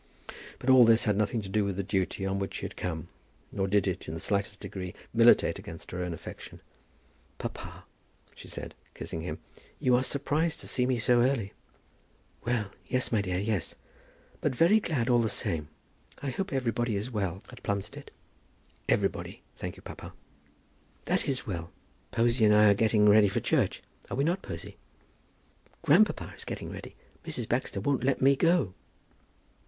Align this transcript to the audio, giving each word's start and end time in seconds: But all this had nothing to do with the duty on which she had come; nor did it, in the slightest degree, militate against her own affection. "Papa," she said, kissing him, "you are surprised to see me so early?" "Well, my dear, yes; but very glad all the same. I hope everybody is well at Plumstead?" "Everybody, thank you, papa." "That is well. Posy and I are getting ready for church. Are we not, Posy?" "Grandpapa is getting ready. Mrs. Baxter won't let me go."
But 0.57 0.71
all 0.71 0.83
this 0.83 1.03
had 1.03 1.15
nothing 1.15 1.43
to 1.43 1.47
do 1.47 1.63
with 1.63 1.75
the 1.75 1.83
duty 1.83 2.25
on 2.25 2.39
which 2.39 2.55
she 2.55 2.65
had 2.65 2.75
come; 2.75 3.09
nor 3.51 3.67
did 3.67 3.85
it, 3.85 4.07
in 4.07 4.15
the 4.15 4.19
slightest 4.19 4.59
degree, 4.59 4.95
militate 5.13 5.59
against 5.59 5.91
her 5.91 6.03
own 6.03 6.11
affection. 6.11 6.59
"Papa," 7.37 7.85
she 8.33 8.47
said, 8.47 8.73
kissing 8.95 9.21
him, 9.21 9.37
"you 9.79 9.95
are 9.95 10.01
surprised 10.03 10.59
to 10.61 10.67
see 10.67 10.87
me 10.87 10.97
so 10.97 11.21
early?" 11.21 11.53
"Well, 12.43 12.71
my 13.11 13.21
dear, 13.21 13.37
yes; 13.37 13.75
but 14.39 14.55
very 14.55 14.79
glad 14.79 15.07
all 15.07 15.19
the 15.21 15.29
same. 15.29 15.67
I 16.23 16.31
hope 16.31 16.51
everybody 16.51 16.95
is 16.95 17.11
well 17.11 17.43
at 17.51 17.61
Plumstead?" 17.61 18.09
"Everybody, 18.89 19.43
thank 19.55 19.75
you, 19.75 19.83
papa." 19.83 20.13
"That 21.05 21.29
is 21.29 21.45
well. 21.45 21.69
Posy 22.09 22.43
and 22.43 22.55
I 22.55 22.71
are 22.71 22.73
getting 22.73 23.07
ready 23.07 23.27
for 23.27 23.39
church. 23.39 23.83
Are 24.09 24.17
we 24.17 24.23
not, 24.23 24.41
Posy?" 24.41 24.77
"Grandpapa 25.83 26.33
is 26.35 26.43
getting 26.43 26.71
ready. 26.71 26.95
Mrs. 27.23 27.47
Baxter 27.47 27.79
won't 27.79 28.03
let 28.03 28.19
me 28.19 28.35
go." 28.35 28.73